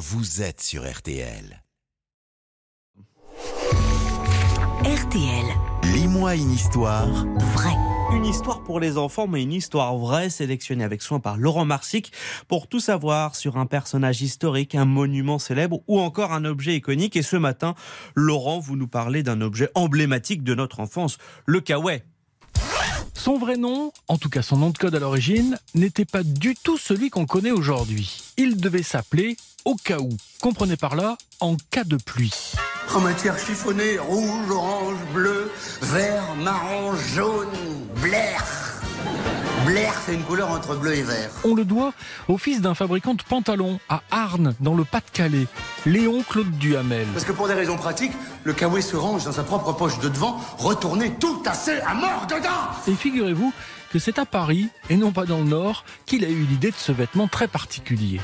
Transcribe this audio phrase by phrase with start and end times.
[0.00, 1.62] vous êtes sur RTL.
[4.82, 5.44] RTL,
[5.92, 7.76] Lis-moi une histoire vrai.
[8.14, 12.12] Une histoire pour les enfants, mais une histoire vraie sélectionnée avec soin par Laurent Marsic
[12.48, 17.16] pour tout savoir sur un personnage historique, un monument célèbre ou encore un objet iconique.
[17.16, 17.74] Et ce matin,
[18.14, 22.00] Laurent, vous nous parlez d'un objet emblématique de notre enfance, le kawaii.
[23.12, 26.54] Son vrai nom, en tout cas son nom de code à l'origine, n'était pas du
[26.54, 28.22] tout celui qu'on connaît aujourd'hui.
[28.38, 30.10] Il devait s'appeler au cas où.
[30.40, 32.32] Comprenez par là, en cas de pluie.
[32.94, 35.50] En matière chiffonnée, rouge, orange, bleu,
[35.82, 37.48] vert, marron, jaune,
[38.02, 38.44] blair.
[39.66, 41.30] Blair, c'est une couleur entre bleu et vert.
[41.44, 41.92] On le doit
[42.28, 45.46] au fils d'un fabricant de pantalons à Arnes, dans le Pas-de-Calais,
[45.86, 47.06] Léon Claude Duhamel.
[47.12, 48.12] Parce que pour des raisons pratiques,
[48.44, 52.26] le kawaii se range dans sa propre poche de devant, retourné tout assez à mort
[52.26, 53.52] dedans Et figurez-vous
[53.92, 56.76] que c'est à Paris, et non pas dans le Nord, qu'il a eu l'idée de
[56.76, 58.20] ce vêtement très particulier.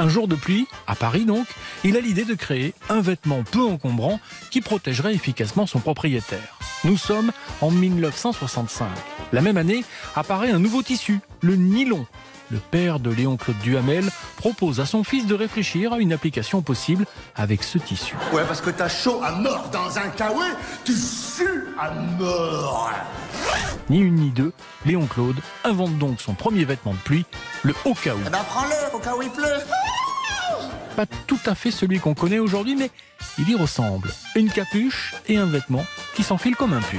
[0.00, 1.48] Un jour de pluie, à Paris donc,
[1.82, 4.20] il a l'idée de créer un vêtement peu encombrant
[4.52, 6.56] qui protégerait efficacement son propriétaire.
[6.84, 8.86] Nous sommes en 1965.
[9.32, 9.82] La même année
[10.14, 12.06] apparaît un nouveau tissu, le nylon.
[12.50, 16.62] Le père de Léon Claude Duhamel propose à son fils de réfléchir à une application
[16.62, 18.14] possible avec ce tissu.
[18.32, 20.52] Ouais, parce que t'as chaud à mort dans un kawaii,
[20.84, 22.90] tu sues à mort
[23.90, 24.52] Ni une ni deux,
[24.86, 27.26] Léon Claude invente donc son premier vêtement de pluie,
[27.64, 27.94] le haut.
[28.06, 29.58] Eh ben prends-le au cas où il pleut
[30.98, 32.90] Pas tout à fait celui qu'on connaît aujourd'hui, mais
[33.38, 34.12] il y ressemble.
[34.34, 36.98] Une capuche et un vêtement qui s'enfile comme un pull.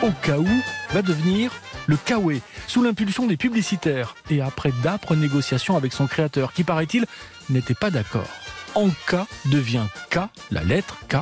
[0.00, 0.46] Au cas où
[0.92, 1.50] va devenir
[1.88, 7.04] le Kawaii, sous l'impulsion des publicitaires et après d'âpres négociations avec son créateur qui, paraît-il,
[7.48, 8.30] n'était pas d'accord.
[8.76, 10.20] En K devient K,
[10.52, 11.16] la lettre K,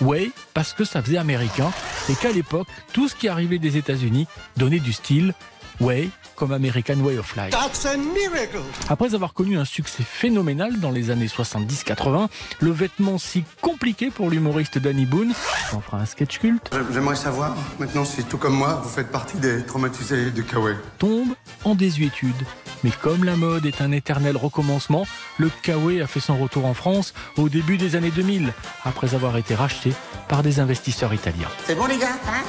[0.00, 1.72] Way, parce que ça faisait américain
[2.08, 5.34] et qu'à l'époque, tout ce qui arrivait des États-Unis donnait du style
[5.82, 7.54] Way comme American Way of Life.
[8.88, 12.28] Après avoir connu un succès phénoménal dans les années 70-80,
[12.60, 15.32] le vêtement si compliqué pour l'humoriste Danny Boone,
[15.74, 19.36] on fera un sketch culte, J'aimerais savoir, maintenant si tout comme moi, vous faites partie
[19.36, 20.76] des traumatisés du kawaii.
[20.98, 21.34] tombe
[21.64, 22.34] en désuétude.
[22.84, 25.06] Mais comme la mode est un éternel recommencement,
[25.38, 28.52] le kawaii a fait son retour en France au début des années 2000,
[28.84, 29.92] après avoir été racheté
[30.28, 31.48] par des investisseurs italiens.
[31.66, 32.42] C'est bon les gars, hein?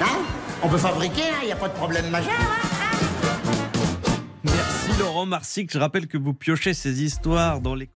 [0.00, 0.06] Non?
[0.62, 2.70] On peut fabriquer, il n'y a pas de problème majeur, hein
[4.44, 5.72] Merci Laurent Marsic.
[5.72, 7.88] Je rappelle que vous piochez ces histoires dans les